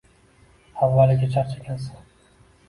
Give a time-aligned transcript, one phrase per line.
[0.85, 2.01] Avvaliga Charchagansan